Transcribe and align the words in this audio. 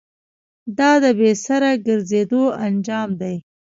دا 0.77 0.91
د 1.03 1.05
بې 1.19 1.31
سره 1.45 1.69
گرځېدو 1.85 2.43
انجام 2.65 3.09
دی. 3.21 3.35